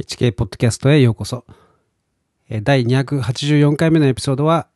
[0.00, 1.44] HK ポッドキャストへようこそ。
[2.62, 4.68] 第284回目のエピソードは、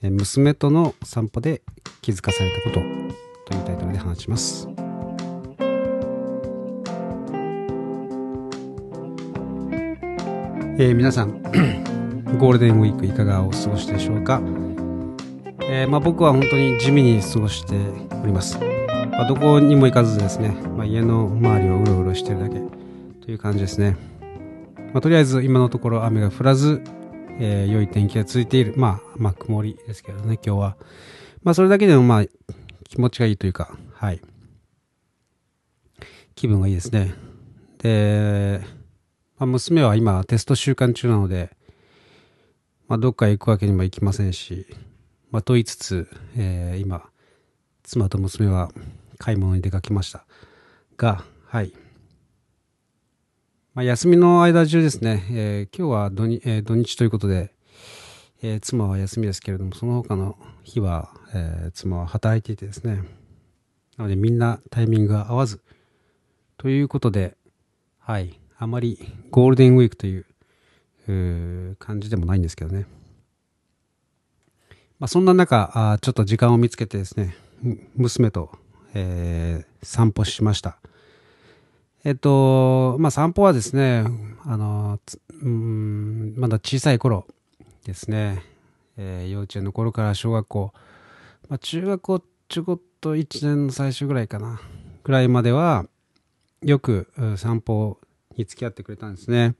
[0.00, 1.60] 娘との散歩で
[2.00, 4.66] 気づかされたことというタイトルで話します。
[10.78, 11.42] えー皆さん、
[12.40, 14.40] ゴールデンウィークいかがお過ごしでしょうか、
[15.64, 17.76] えーまあ、僕は本当に地味に過ごして
[18.22, 18.58] おります。
[19.10, 22.58] まあ、どこにも行かずですね、まあ、家の周りをうろうろしてるだけ
[23.22, 24.09] という感じですね。
[24.92, 26.82] まあ、とりあえず今のところ雨が降らず、
[27.38, 28.74] えー良い天気が続いている。
[28.76, 30.76] まあ、まあ、曇りですけどね、今日は。
[31.42, 32.24] まあ、それだけでもまあ、
[32.84, 34.20] 気持ちがいいというか、はい。
[36.34, 37.14] 気分がいいですね。
[37.78, 38.60] で、
[39.38, 41.56] まあ、娘は今テスト週間中なので、
[42.88, 44.66] まあ、どっか行くわけにもいきませんし、
[45.30, 47.08] まあ、と言いつつ、えー今、
[47.84, 48.70] 妻と娘は
[49.18, 50.26] 買い物に出かけました。
[50.96, 51.72] が、はい。
[53.74, 57.54] まあ、休みの間中ですね、えー今日は土日,、えー土日ということで、
[58.42, 63.04] えー妻は休みですけれども、その他の日は、えー妻は働いていてですね、
[63.96, 65.60] なのでみんなタイミングが合わず、
[66.56, 67.36] ということで、
[68.00, 68.98] はい、あまり
[69.30, 70.26] ゴールデンウィークという
[71.08, 72.86] う感じでもないんですけどね。
[74.98, 77.36] まあ、そんな中あ、ちょっと時間を見つけてですね、
[77.94, 78.50] 娘と、
[78.94, 80.79] えー散歩しました。
[82.04, 84.04] えっと、まあ、散歩はですね、
[84.44, 84.98] あの、
[85.42, 87.26] うん、まだ小さい頃
[87.84, 88.42] ですね、
[88.96, 90.72] えー幼稚園の頃から小学校、
[91.48, 94.60] まあ、中学校ちょこっと1年の最初ぐらいかな、
[95.04, 95.86] ぐらいまでは、
[96.62, 97.98] よく散歩
[98.36, 99.54] に付き合ってくれたんですね。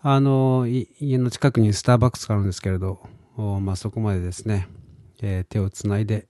[0.00, 3.00] あの、家の近くにスターバックスがあるんですけれど、
[3.36, 4.68] まあ、そこまでですね、
[5.22, 6.28] えー手をつないで、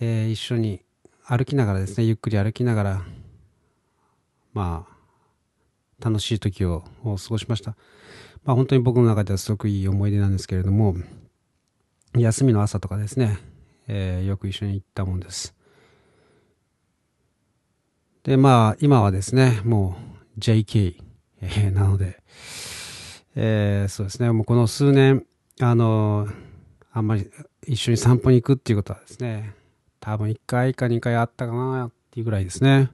[0.00, 0.82] えー一緒に
[1.26, 3.02] 歩きながらですね、ゆっくり歩きながら、
[4.54, 4.86] ま
[6.00, 7.76] あ、楽しい時を過ごしました。
[8.44, 10.94] まあ本当に僕の中ではすごくいい思い出なんですけれども、
[12.16, 13.38] 休みの朝とかですね、
[13.88, 15.54] えーよく一緒に行ったもんです。
[18.22, 19.96] で、まあ今はですね、も
[20.36, 20.96] う JK、
[21.40, 22.22] えーなので、
[23.34, 25.26] えーそうですね、もうこの数年、
[25.60, 26.28] あの
[26.92, 27.30] あんまり
[27.66, 29.54] 一緒に散歩に行くっていうことはですね、
[30.00, 32.90] 多分1回か2回あったかなっていうぐらいですね。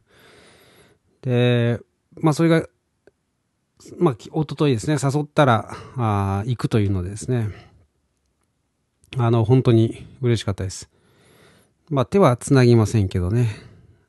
[1.23, 1.81] で、
[2.15, 2.67] まあそれが、
[3.99, 7.49] まあ、き一昨日ですね、誘ったら、あ行くというのでですね、
[9.17, 10.89] あの、本当に嬉しかったです。
[11.89, 13.49] まあ手はつなぎませんけどね、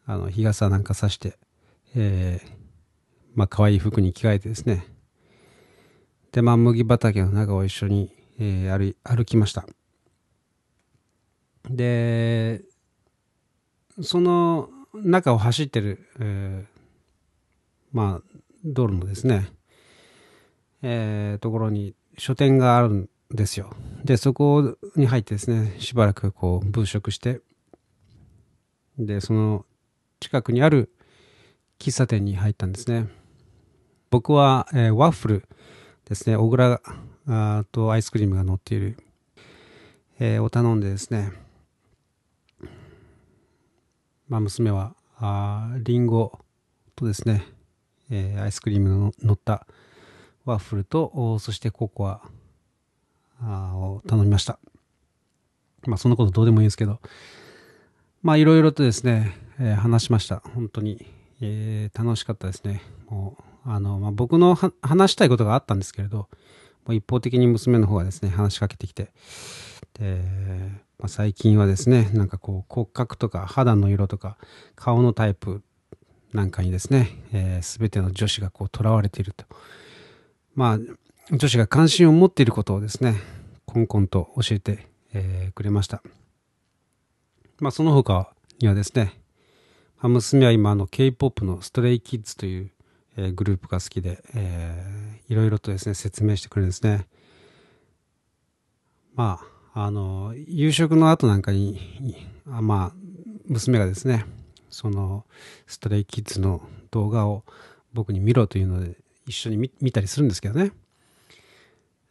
[0.06, 1.38] あの、日傘なんかさして、
[1.96, 2.50] えー、
[3.36, 4.86] まあ可愛い服に着替えてですね、
[6.32, 9.66] で、まあ麦畑の中を一緒に、えー歩歩きました。
[11.70, 12.62] で、
[14.02, 16.66] その中を走ってる、え
[17.92, 19.48] まあ、道路のですね、
[20.82, 23.74] えーところに書店があるんですよ。
[24.04, 27.42] で、そこに入ってですね、しばらくこう、物色して、
[28.98, 29.66] で、その
[30.20, 30.92] 近くにある
[31.80, 33.08] 喫茶店に入ったんですね。
[34.10, 35.48] 僕は、えーワッフル
[36.06, 36.82] ですね、小倉
[37.28, 38.98] あとアイスクリームが乗っている、
[40.20, 41.32] えーを頼んでですね、
[44.28, 46.40] まあ、娘はあリンゴ
[46.96, 47.46] とですね、
[48.12, 49.66] えーアイスクリームの乗った
[50.46, 52.22] ワッフルとそしてココア
[53.42, 54.60] を頼みました。
[55.88, 57.00] まあそんなことどうでもいいんですけど。
[58.22, 60.44] まあいろいろとですね、えー話しました。
[60.54, 61.04] 本当に、
[61.42, 62.82] えー楽しかったですね。
[63.10, 66.28] もうあの、まあ、僕の話したいことがあったんですけれども
[66.90, 69.12] う一方的に娘の方がですね話しかけてきて。
[70.00, 70.22] で、
[70.98, 74.38] まあ、最近はですねなんかこう骨格とか肌の色とか
[74.76, 75.64] 顔のタイプ
[76.34, 79.46] なんかにですね、えー、全ての女子がこう囚われていると。
[80.56, 80.80] まあ
[81.32, 83.16] 女子が関心を持っていることをですね
[83.66, 86.02] コンコンと教えて、えーくれました。
[87.60, 89.14] まあその他にはですね、
[90.02, 92.72] まあ娘は今の K-POP のストレイキッズという、
[93.18, 97.08] えーグループが好きで、えーいろいろとですね説明してくれるんですね。
[99.14, 99.40] ま
[99.74, 101.80] ああの夕食の後なんかに
[102.50, 102.96] あまあ
[103.48, 104.26] 娘がですね
[104.72, 105.26] その
[105.68, 107.44] ストレイキッズの動画を
[107.94, 108.98] 僕に見ろというので
[109.28, 110.72] 一緒に見たりするんですけどね、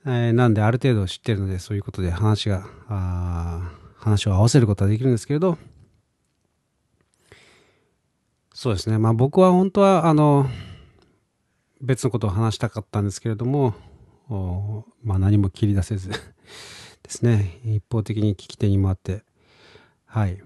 [0.04, 5.58] えーなんである程度知ってるのでそういうことで話があ話を合わせることはできるんですけれど。
[8.54, 8.98] そうですね。
[8.98, 10.48] まあ僕は本当はあの
[11.80, 13.74] 別のことを話したかったんですけれども
[14.28, 16.16] おまあ何も切り出せずで
[17.08, 17.60] すね。
[17.64, 19.22] 一方的に聞き手に回って
[20.06, 20.42] はい。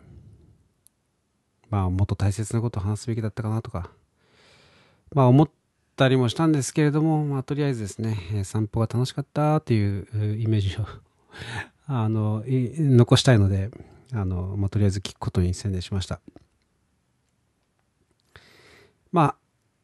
[1.74, 3.90] まあもっと大切なことを話すべきだったかなとか
[5.12, 5.50] まあ思っ
[5.96, 10.86] たりもしたんですけれども、まあ、とりあえずですね、散歩が楽しかったっていうイメージを
[11.86, 13.70] あの、残したいので、
[14.12, 16.20] あの、まあ、とりあえず聞くことに専念しました。
[19.10, 19.36] ま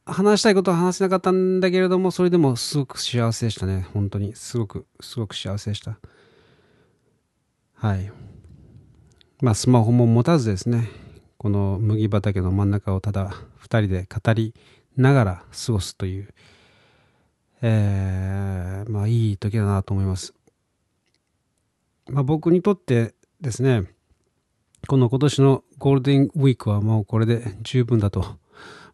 [0.05, 3.87] あ、話したいことは話せなかったんだけれども、それでもすごく幸せでしたね。
[3.93, 4.35] 本当に。
[4.35, 5.99] すごく、すごく幸せでした。
[7.75, 8.11] はい。
[9.43, 10.89] まあ、スマホも持たずですね、
[11.41, 14.55] この麦畑の真ん中をただ二人で語り
[14.99, 16.29] ながら過ごすという、
[17.63, 20.35] えー、まあいい時だなと思います。
[22.11, 23.85] まあ僕にとってですね、
[24.87, 28.37] この今年のゴールデンウィークはもうこれで十分だと、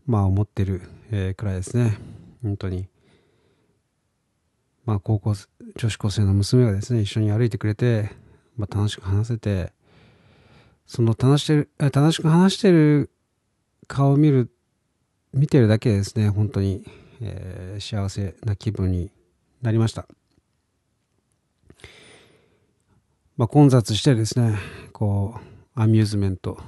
[0.06, 0.82] まあ思ってる、
[1.36, 1.98] くらいですね。
[2.44, 2.86] 本当に。
[4.84, 5.34] まあ高校、
[5.74, 8.12] 女子高生の娘がですね、一緒に歩いてくれて、
[8.56, 9.72] まあ楽しく話せて、
[10.86, 13.10] その楽してる、楽しく話してる
[13.88, 14.50] 顔を見る、
[15.32, 16.84] 見てるだけでですね、本当に、
[17.20, 19.10] えー、幸せな気分に
[19.62, 20.06] なりました。
[23.36, 24.56] まあ、混雑してですね、
[24.92, 26.58] こう、アミューズメント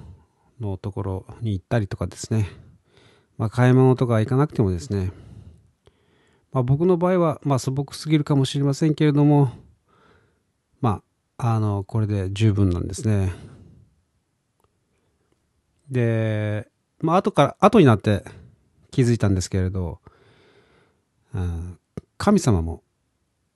[0.60, 2.48] のところに行ったりとかですね、
[3.38, 5.12] まあ、買い物とか行かなくてもですね、
[6.52, 9.52] まあ、僕の場合は、まあ、素朴すぎるかもしれませんけれども、
[10.80, 11.02] ま
[11.38, 13.32] あ、あの、これで十分なんですね。
[15.90, 16.68] で、
[17.00, 18.24] まあ、後から、後になって
[18.90, 20.00] 気づいたんですけれど、
[21.34, 21.78] うん、
[22.16, 22.82] 神様も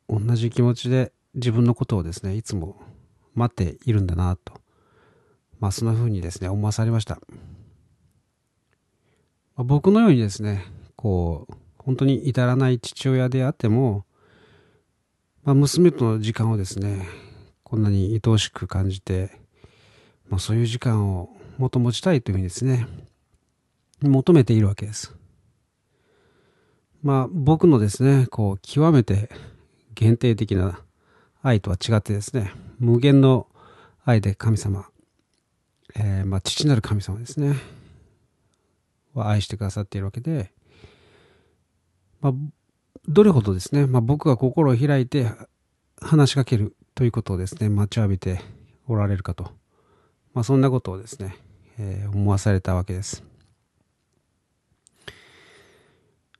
[0.08, 2.80] 同じ気持ちで自分のことをですね、いつも
[3.34, 4.54] 待っているんだなと、
[5.58, 7.20] まあ、そんな風にですね、思わされました。
[9.56, 10.64] まあ、僕のようにですね、
[10.96, 14.04] こう、本当に至らない父親であっても、
[15.44, 17.06] まあ、娘との時間をですね、
[17.64, 19.30] こんなに愛おしく感じて、
[20.28, 21.30] まあ、そういう時間を
[21.62, 22.88] もっと持ちたいというふうにですね、
[24.00, 25.14] 求めているわけです。
[27.04, 29.30] まあ僕のですね、こう極めて
[29.94, 30.80] 限定的な
[31.40, 32.50] 愛とは違ってですね、
[32.80, 33.46] 無限の
[34.04, 34.88] 愛で神様、
[35.94, 37.54] えー、まあ父なる神様ですね、
[39.14, 40.50] は愛してくださっているわけで、
[42.20, 42.32] まあ
[43.06, 45.30] どれほどですね、まあ僕が心を開いて
[46.00, 48.40] 話しかけるということをですね、待ちわびて
[48.88, 49.52] おられるかと。
[50.34, 51.36] まあそんなことをですね、
[51.78, 53.22] え、思わされたわけです。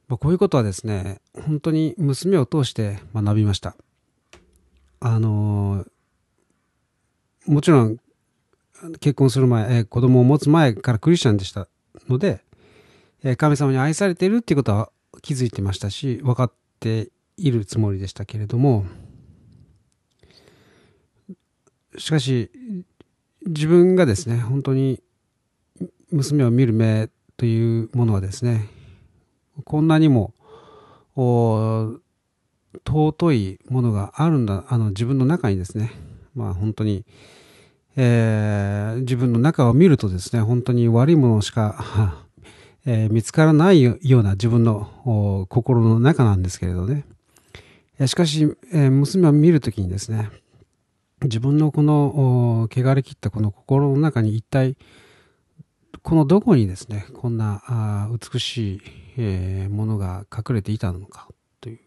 [0.08, 3.76] まあ、こういうことはですね、本当に娘を通して学びました。
[5.00, 5.87] あの、
[7.46, 7.99] もちろん
[9.00, 11.69] 結婚する前、えー、子供を持つ前からクリスチャンでした
[12.08, 12.44] ので、
[13.25, 14.90] え、神様に愛されているっていうことは
[15.23, 18.85] 気づいてましたし、分かっているつもりでしたけれども、
[21.99, 22.50] しかし、
[23.46, 25.02] 自分がですね、本当に
[26.12, 28.69] 娘を見る目というものはですね、
[29.64, 30.35] こんなにも
[31.17, 35.91] 尊いものがあるんだ、あの自分の中にですね、
[36.35, 37.05] まあ本当に、
[37.97, 42.25] えー、自分の中を見るとですね、本当に悪いものしか、
[42.85, 47.05] えー、見つからないような自分の心の中なんですけれどね。
[48.06, 50.31] しかし、えー、娘を見るときにですね、
[51.23, 54.76] 自分のこの汚れ切ったこの心の中に一体
[56.02, 58.82] このどこにですね、こんな美しい、
[59.19, 61.28] えー、ものが隠れていたのか
[61.60, 61.80] という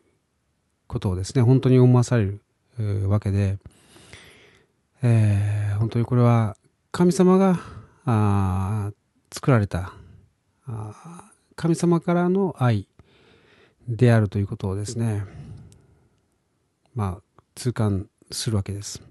[0.88, 2.42] ことをですね、本当に思わされる、
[2.80, 3.58] えー、わけで、
[5.04, 6.56] えー、本当にこれは
[6.92, 7.60] 神様が
[8.06, 8.92] あ
[9.34, 9.94] 作られた
[10.66, 12.88] あ神様からの愛
[13.88, 15.26] であるということをですね、
[16.96, 19.02] まあ、痛感するわけです。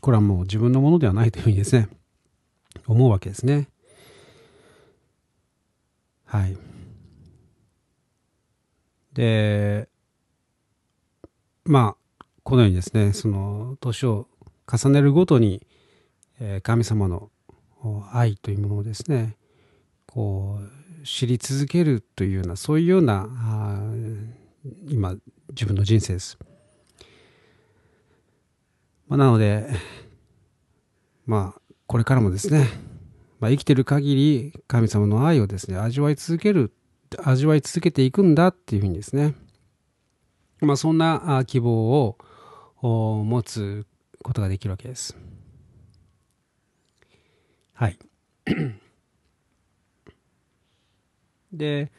[0.00, 1.88] これはもう自分のものではないというふうにですね、
[2.86, 3.68] 思うわけですね。
[6.24, 6.56] はい。
[9.12, 9.88] で、
[11.64, 14.28] まあ、このようにですね、その、年を
[14.66, 15.66] 重ねるごとに、
[16.40, 17.30] えー、神様の
[18.12, 19.36] 愛というものをですね、
[20.06, 23.28] こう、知り続けるというような、そういうような、
[24.88, 25.16] 今、
[25.48, 26.38] 自分の人生です。
[29.08, 29.68] まあ、なので、
[31.26, 32.68] まあ、これからもですね、
[33.40, 36.72] まあ、生きてる限り神様の愛をですね、味わい続ける、
[37.24, 39.34] 味わい続けていくんだっていうふうにですね、
[40.60, 42.06] まあ、そんな希望
[42.80, 43.88] を持つ
[44.22, 45.18] ことができるわけです。
[47.72, 47.98] はい。
[51.52, 51.90] で、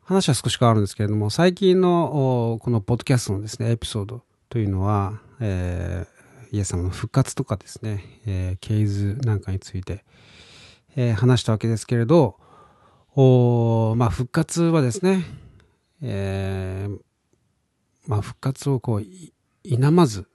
[0.00, 6.06] 話は少し変わるんですけれども、最近のこのポッドキャストのですね、エピソードというのは、え
[6.54, 10.04] イエス様の復活とかですね、えー、ケイズなんかについて、
[10.94, 12.38] えー、話したわけですけれど、
[13.16, 15.24] おまあ、復活はですね、
[16.00, 16.98] えー、
[18.06, 19.04] まあ、復活をこう、
[19.64, 20.28] 否まず、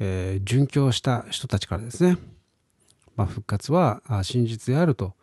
[0.00, 2.18] えー、殉教した人たちからですね、
[3.14, 5.14] まあ、復活は真実であると、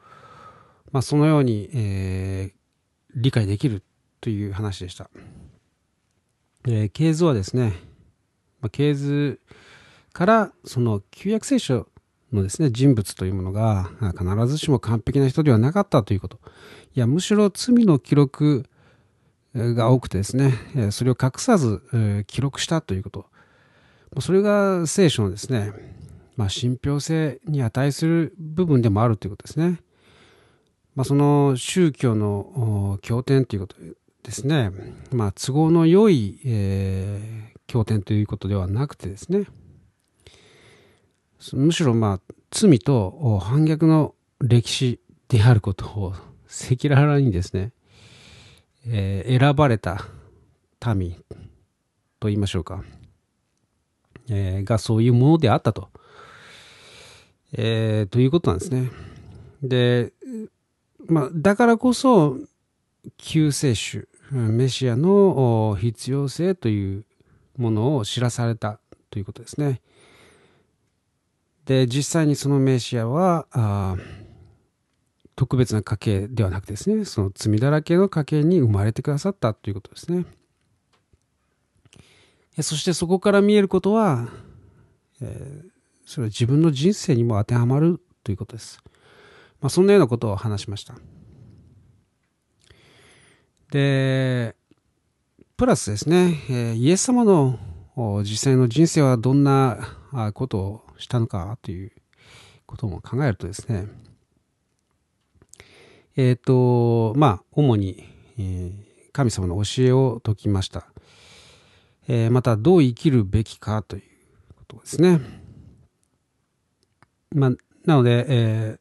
[0.93, 2.53] まあ、そのように、えー、
[3.13, 3.83] 理解できる
[4.21, 5.09] という話でした。
[6.65, 7.73] えー、系図はですね、
[8.61, 9.41] まあ、系図
[10.19, 11.87] からその旧約聖書
[12.33, 16.41] のですね、人物というものが必ずしも完璧な人ではなかったということ。
[16.93, 18.65] いや、むしろ罪の記録
[19.55, 23.27] が多くてですね、それを隠さず記録したということ。
[24.19, 25.71] それが聖書のですね、
[26.35, 29.79] まあ、信憑性に値する部分でもあるということですね。
[30.95, 33.77] まあ、その宗教の経典ということ
[34.23, 34.71] ですね、
[35.13, 39.45] まあ、都合の良い、えー、経典ということではなくてですね、
[41.53, 46.13] むしろまあ罪と反逆の歴史であることを
[46.47, 47.71] 赤裸々にですね、
[48.87, 50.05] えー、選ばれた
[50.95, 51.13] 民
[52.19, 52.83] と言いましょうか、
[54.29, 55.89] えー、がそういうものであったと、
[57.53, 58.89] えー、ということなんですね。
[59.61, 60.13] で、
[61.07, 62.37] まあ、だからこそ
[63.17, 67.05] 救世主メシアの必要性という
[67.57, 68.79] ものを知らされた
[69.09, 69.81] ということですね。
[71.69, 73.95] で、実際にそのメシアは、あ
[75.35, 80.25] 特別な家系ではなくてですね、その罪だらけの家系に生まれてくださったということですね。
[82.59, 84.29] そしてそこから見えることは、
[85.21, 85.69] えー、
[86.05, 88.81] それは自分の人生にも当てはまるということです。
[89.61, 90.95] まあ、そんなようなことを話しました。
[93.69, 94.55] で、
[95.55, 97.59] プラスですね、え、イエス様の
[98.23, 101.91] 実際の人生はどんなことをしたのかという
[102.65, 103.87] ことも考えるとですね、
[106.15, 108.03] えっ、ー、と、まあ、主に、
[108.37, 110.87] えー、神様の教えを説きました。
[112.07, 114.03] えー、また、どう生きるべきかという
[114.55, 115.19] ことですね。
[117.33, 117.49] まあ、
[117.85, 118.79] なので、え、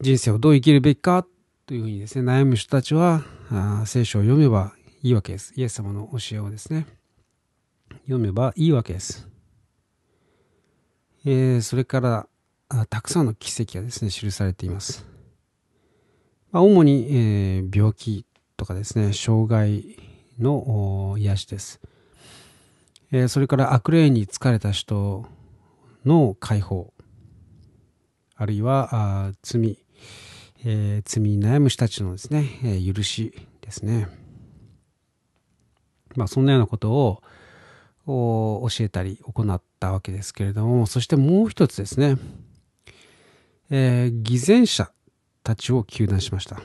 [0.00, 1.26] 人生をどう生きるべきか
[1.64, 5.54] というふうにですね、悩む人たちは、あ聖書を読めばいいわけです。
[5.56, 6.86] イエス様の教えをですね、
[8.02, 9.28] 読めばいいわけです。
[11.28, 12.28] えー、それから
[12.68, 15.04] あ、たくさんの奇跡がですね、記されています。
[16.52, 18.24] まあ、主に、えー、病気
[18.56, 19.96] とかですね、障害
[20.38, 21.80] の癒しです。
[23.10, 25.26] えー、それから悪霊に疲れた人
[26.04, 26.94] の解放、
[28.36, 29.80] あるいは罪、
[30.64, 34.06] えー、罪に悩む人たちのですね、えー、許しですね。
[36.14, 37.20] まあ、そんなようなことを、
[38.06, 42.16] 教えたり行ったわけですけれども、そしてもう一つですね、
[43.70, 44.90] えー、偽善者
[45.42, 46.60] たちを糾弾しました。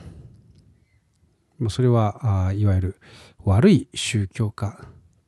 [1.58, 2.96] まあ、それはあいわゆる
[3.44, 4.78] 悪い宗教家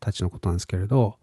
[0.01, 1.19] たちのことなんですけれど、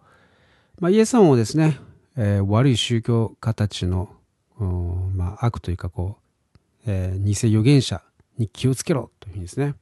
[0.80, 1.77] まあ、イエス様もですね、
[2.15, 4.10] えー、悪い宗教家たちの、
[4.58, 6.18] まあ、悪というかこ
[6.56, 8.01] う、えー、偽預言者
[8.38, 9.75] に気をつけろというふうにですね、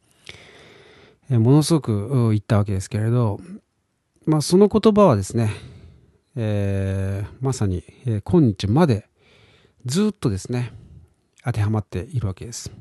[1.29, 3.39] えー、ものすごく言ったわけですけれど、
[4.25, 5.51] まあ、その言葉はですね、
[6.41, 9.09] えー、まさに、えー、今日まで
[9.85, 10.71] ずっとですね、
[11.43, 12.71] 当てはまっているわけです。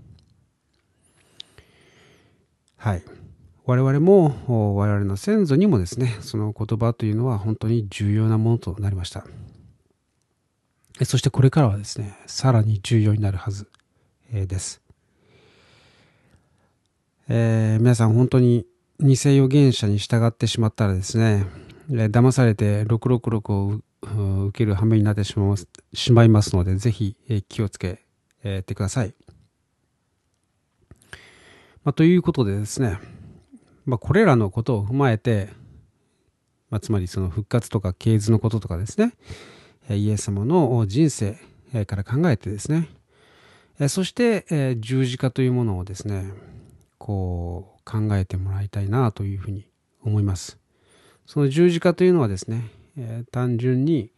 [2.76, 3.02] はい。
[3.64, 9.26] 我々も、我々の先祖にもですね、その言葉というのは本当に重要なものとなりました。
[11.04, 13.68] そしてこれからはですね、さらに重要になるはず
[14.32, 14.80] です。
[17.28, 18.66] えー、皆さん本当に
[19.00, 21.44] 偽預言者に従ってしまったらですね、
[21.88, 23.80] 騙されて666を
[24.46, 25.38] 受ける羽目になってし
[26.12, 27.16] まいますので、ぜひ
[27.48, 28.04] 気をつけ
[28.42, 29.14] てください。
[31.84, 32.98] まあ、ということでですね、
[33.86, 35.48] まあ、これらのことを踏まえて、
[36.68, 39.14] まあ、つまりその復活とか系図のこととかですね、
[39.88, 41.38] イエス様の人生
[41.86, 42.90] から考えてですね、
[43.88, 46.30] そして十字架というものをですね、
[46.98, 49.66] こう考えてもらいたいなというふうに
[50.02, 50.58] 思います。
[51.28, 54.10] その十字架というのはですね、えー、単純に、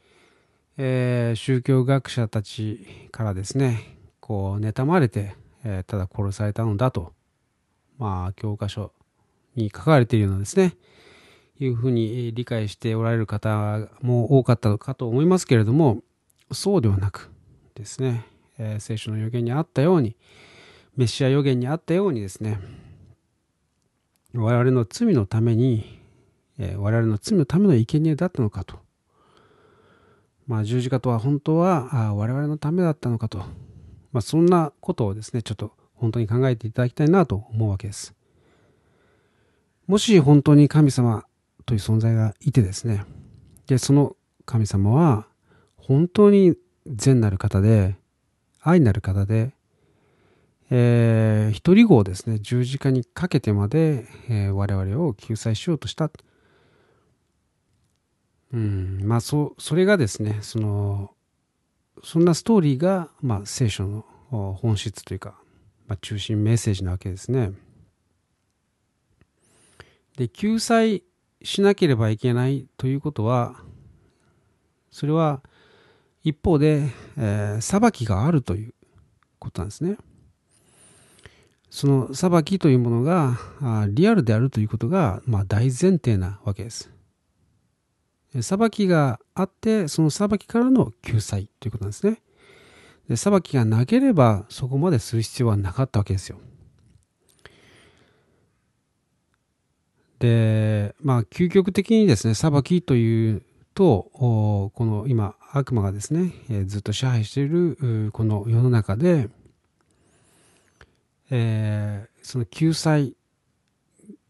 [0.77, 7.13] えー、宗教学者たちからですね、こう妬まれて、えー、ただ殺されたのだと、
[7.99, 8.93] まあ教科書
[9.57, 10.77] に書かれているようなですね、
[11.59, 16.05] いうふうに理解しておられる方も多かったかと思いますけれども、
[16.53, 17.29] そうではなく
[17.75, 18.25] ですね、
[18.57, 20.15] え、聖書の予言にあったように、
[20.97, 22.61] メシア予言にあったようにですね、
[24.33, 26.00] 我々の罪のために、
[26.61, 28.79] え、我々の罪のための生贄だったのかと。
[30.47, 33.39] まあ、十字架とは本当は我々のためだったのかと。
[34.13, 38.15] まあ、そんなことをですね、ちょっと本当に考えていただきたいなと思うわけです。
[39.87, 41.25] もし本当に神様
[41.65, 43.05] という存在がいてですね、
[43.67, 45.27] で、その神様は
[45.77, 47.97] 本当に善なる方で、
[48.61, 49.53] 愛なる方で、
[50.71, 56.11] えー、一人子をですね、十字架にかけてまで、えー、我々を救済しようとした。
[58.53, 61.15] うん、まあ、そ、それがですね、その、
[62.03, 64.05] そんなストーリーが、まあ、聖書の
[64.61, 65.35] 本質というか、
[65.87, 67.53] まあ、中心メッセージなわけですね。
[70.17, 71.05] で、救済
[71.43, 73.57] しなければいけないということは、
[74.91, 75.43] それは
[76.23, 78.75] 一方で、えー、裁きがあるという
[79.39, 79.97] ことなんですね。
[81.71, 86.91] その裁きというものがあリアルであるということが、まあ、大前提なわけです。
[88.41, 92.23] 裁きがあって、その裁きからの救済ということなんですね。
[93.09, 96.39] で裁きがなければ、そこまでする必要はなかったわけですよ。
[100.21, 103.43] で、まあ、究極的にですね、裁きという
[103.75, 106.33] と、この今、悪魔がですね、
[106.67, 109.29] ずっと支配しているこの世の中で、
[111.31, 113.17] えー、その救済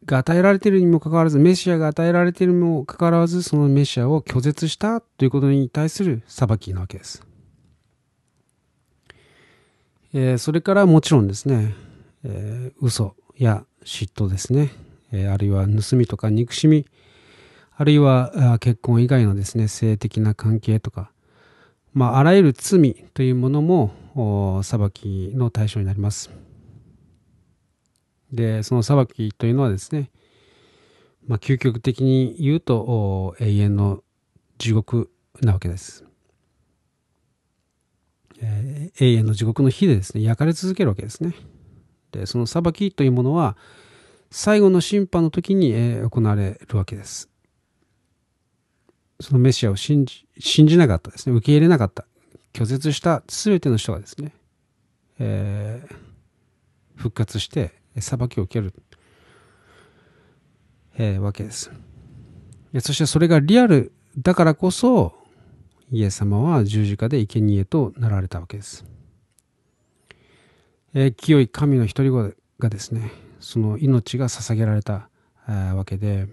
[0.04, 7.22] が与えられているにもかかわらず、メシアが与えられているにもかかわらず、そのメシアを拒絶したということに対する裁きなわけです。
[10.12, 11.74] えー、それからもちろんですね、
[12.24, 14.70] えー、嘘や嫉妬ですね、
[15.12, 16.86] えー、あるいは盗みとか憎しみ、
[17.76, 21.12] あるいは結婚以外のですね、性的な関係とか、
[21.94, 26.30] まあ、あらゆる罪というものも裁きの対象になります。
[28.32, 30.10] で、その裁きというのはですね、
[31.26, 34.02] まあ、究極的に言うと永遠の
[34.58, 35.10] 地獄
[35.40, 36.04] なわけです。
[38.42, 41.34] えー、永遠の地獄の火でですね、焼かれ続けるわけですね。
[42.12, 43.56] で、その裁きというものは、
[44.30, 47.28] 最後の審判の時に、えー、行われるわけです。
[49.20, 51.36] そのメシアを信じ、信じなかったですね。
[51.36, 52.06] 受け入れなかった。
[52.52, 54.32] 拒絶した全ての人がですね、
[55.18, 55.96] えー、
[56.96, 58.74] 復活して、裁きを受ける、
[60.96, 61.70] えー、わけです。
[62.80, 65.14] そしてそれがリアルだからこそ、
[65.90, 68.84] イエス様は十字架で生贄となられたわけです。
[70.94, 75.08] えー、清い神の一人子がですね、その命が捧げられた
[75.46, 76.28] わけで、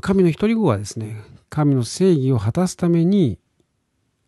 [0.00, 3.38] 神の一人子はですね、神の正義を果たすために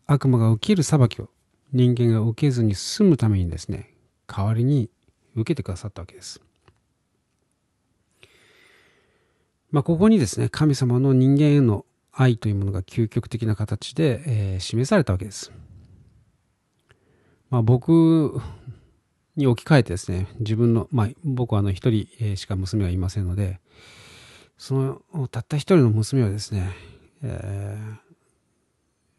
[0.07, 1.31] 悪魔が受ける裁きを
[1.73, 3.95] 人間が受けずに済むためにですね、
[4.27, 4.91] 代わりに
[5.35, 6.41] 受けてくださったわけです。
[9.71, 15.51] まあ、ここにですね、神様の人間への愛というものが究極的な形で、えー、示されたわけです。
[17.51, 18.41] まあ、僕
[19.37, 23.61] に置き換えてですね、自分の、まあ、僕はあの一人しか娘がいませんので、
[24.57, 26.71] そのたった一人の娘をですね、
[27.23, 27.97] えー、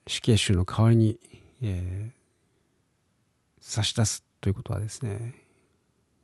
[0.09, 1.19] 死刑囚の代わりに、
[1.61, 2.13] えー、
[3.59, 5.44] 差し出すということはですね、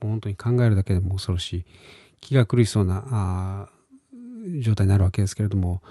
[0.07, 1.65] 本当に考えるだけでも恐ろしい
[2.19, 3.69] 気が狂いそうな
[4.59, 5.81] 状態になるわけですけれども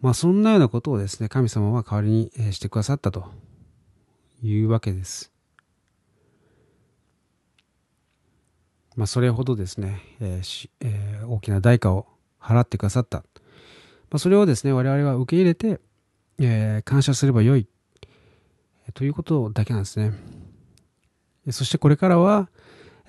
[0.00, 3.26] まあそんなようなことをですね神様は代わりにしてくださったと
[4.42, 5.32] いうわけです。
[8.96, 12.06] まあ、それほどですね、えーえー、大きな代価を
[12.40, 13.18] 払ってくださった。
[13.18, 15.80] まあ、それをですね、我々は受け入れて、
[16.38, 17.68] えー、感謝すればよい、
[18.94, 20.12] ということだけなんですね。
[21.50, 22.50] そしてこれからは、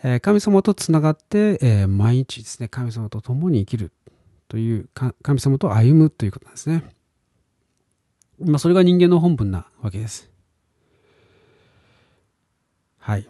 [0.03, 3.91] え神様とつながって、え毎日ですね、神様と共に生きる
[4.47, 4.89] という、
[5.21, 6.83] 神様と歩むということなんですね。
[8.39, 10.29] まあ、それが人間の本分なわけです。
[12.97, 13.27] はい。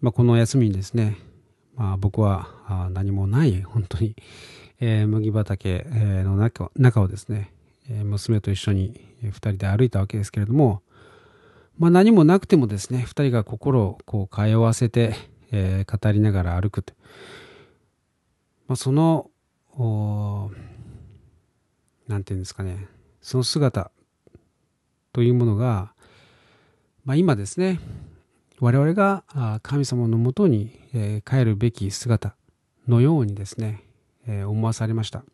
[0.00, 1.16] まあ、この休みにですね、
[1.76, 4.16] まあ、僕は何もない本当に、
[4.80, 5.84] えー、麦畑
[6.24, 7.52] の中中をですね、
[7.88, 10.82] 娘と一緒に2人で歩いたわけですけれども、
[11.78, 15.14] まあ、何もなくてもですね、二人が心をこう通わせて、
[15.50, 16.94] えー、語りながら歩くと。
[18.68, 19.30] まあ、その、
[22.08, 22.88] なんていうんですかね、
[23.20, 23.90] その姿
[25.12, 25.92] というものが、
[27.04, 27.80] まあ、今ですね、
[28.60, 29.24] 我々が
[29.62, 30.78] 神様のもとに、
[31.24, 32.36] 帰るべき姿
[32.86, 33.82] のようにですね、
[34.26, 35.24] 思わされました。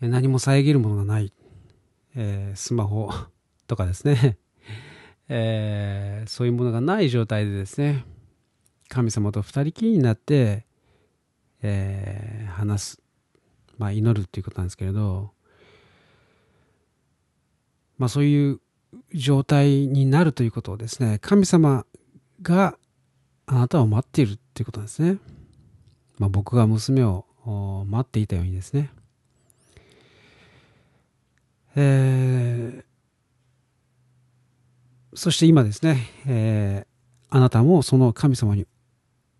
[0.00, 1.32] 何も遮るものがない。
[2.20, 3.12] えー、スマホ
[3.68, 4.38] とかですね、
[5.28, 8.04] えー、そういうものがない状態でですね、
[8.88, 10.66] 神様と二人きりになって、
[11.62, 13.02] えー、話す、
[13.76, 15.30] まあ、祈るっていうことなんですけれど、
[17.98, 18.60] まあそういう
[19.14, 21.86] 状態になるということをですね、神様
[22.42, 22.76] が
[23.46, 25.18] あなたを待っているっていうことなんですね。
[26.18, 27.26] まあ僕が娘を
[27.86, 28.90] 待っていたようにですね。
[31.80, 38.66] えー、そして今ですね、えー、あなたもその神様に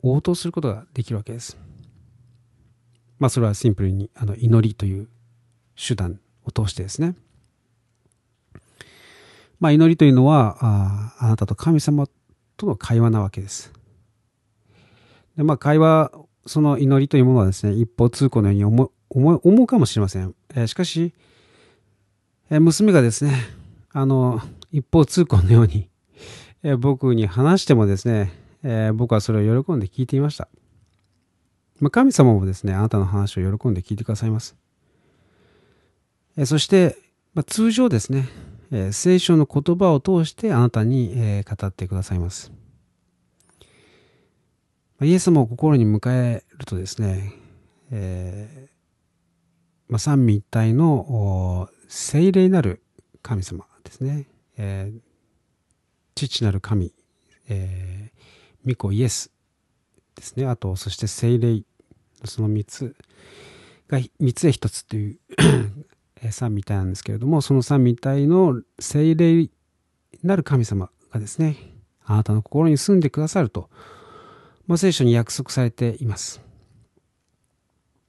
[0.04, 1.58] 応答することができるわけです。
[3.18, 5.08] まあそれはシンプルにあの祈りという
[5.74, 7.16] 手段を通してですね。
[9.58, 12.06] まあ祈りというのはああなたと神様
[12.56, 13.72] との会話なわけです。
[15.36, 16.12] でまあ会話、
[16.46, 20.36] その祈りというものはですね、一方通行のように思うかもしれません。
[20.54, 21.12] えー、しかし、
[22.50, 23.34] え、娘がですね、
[23.92, 24.40] あの、
[24.72, 25.88] 一方通行のように、
[26.62, 28.32] え、僕に話してもですね、
[28.62, 30.48] え僕はそれを喜んで聞いていました。
[31.78, 34.56] まあ、神様もですね、あなたの話を喜んで聞いてくださいます。
[36.36, 36.96] えそして、
[37.34, 38.28] まあ、通常ですね、
[38.70, 42.50] え聖書の言葉を通してあなたに、え語ってくださいます。
[45.02, 47.32] イエス様を心に迎えるとですね、
[47.90, 52.82] えー、まあ、三位一体の聖霊なる
[53.22, 54.26] 神様ですね、
[54.58, 55.00] えー、
[56.14, 56.92] 父なる神、
[57.48, 59.32] えー、御子イエス
[60.14, 60.46] ですね。
[60.46, 61.62] あと、そして聖霊、
[62.24, 62.94] その3つ
[63.88, 65.18] が3つで1つという
[66.30, 69.48] 三位一体なんですけれども、その三位一体の聖霊
[70.22, 71.56] なる神様がですね、
[72.04, 73.70] あなたの心に住んでくださると、
[74.66, 76.47] まあ、聖書に約束されています。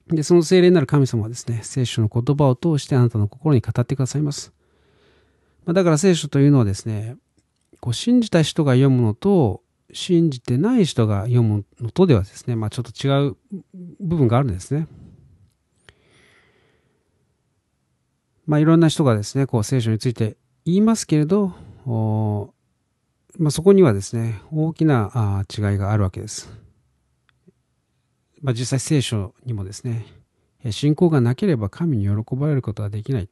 [0.09, 4.51] で、その聖霊なる神様はですね、聖書の言葉を通してあなたの心に語ってくださいます。
[5.65, 7.15] まあ、だから聖書というのはですね、
[7.79, 13.37] こう信じた人が読むのと、信じてない人が読むのとではですね、まあちょっと違う
[13.99, 14.87] 部分があるんですね。
[18.45, 21.53] まあいろんな人がですね、こう聖書について言いますけれど、
[23.37, 26.49] まあ、そこにはですね、大きな違いがあるわけです。
[28.41, 30.05] まあ、実際聖書にもですね、
[30.71, 33.29] 信仰がなければ神に喜ばれることはできない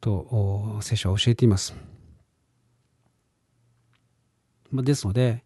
[0.00, 1.74] と聖書は教えています。
[4.72, 5.44] ですので、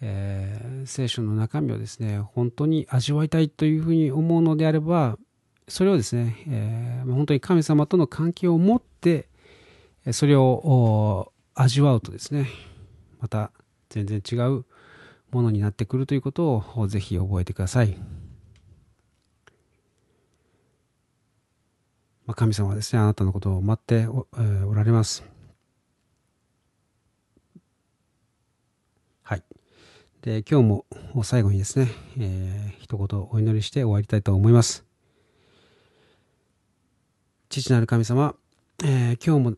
[0.00, 5.16] えー、聖書の中身をですね、本当に味わいたいというふうに思うのであれば、
[5.68, 9.28] それをですね、えー、本当に神様との関係を持って、
[10.12, 12.48] それを味わうとですね、
[13.20, 13.52] また
[13.88, 14.66] 全然違う
[15.34, 17.96] ものになってくるということをぜひ覚えてください。
[22.26, 25.24] まあ、神様はですね、あなたのことを待ってお,、えー、おられます。
[29.22, 29.42] はい。
[30.22, 34.86] で、今日も最後にですね、えー、一言お祈りして終わりたいと思います。
[37.50, 38.34] 父なる神様、
[38.82, 39.56] えー、今日も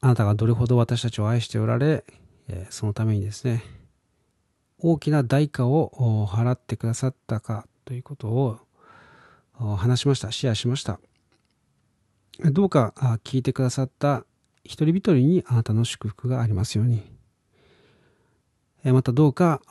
[0.00, 2.04] あなたがどれほど私たちを愛しておられ、
[2.48, 3.62] えー、そのためにですね、
[4.86, 8.58] 大きな代価を払ってくださったかということを
[9.54, 11.00] 話しました、シェアしました。
[12.52, 12.92] どうか
[13.24, 14.26] 聞いてくださった
[14.62, 17.02] 一人一人にあなたの祝福がありますように。
[18.84, 19.62] またどうか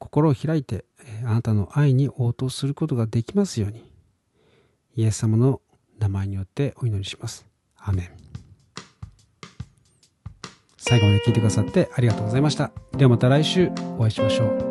[0.00, 0.84] 心を開いて
[1.22, 3.88] あなたの愛に応答することができますように。
[4.96, 5.60] イエス様の
[6.00, 7.46] 名前によってお祈りします。
[7.76, 8.27] アメン。
[10.88, 12.70] 最後まで聞いてくださってありがとうございました。
[12.92, 14.67] ではまた来週お会いしましょう。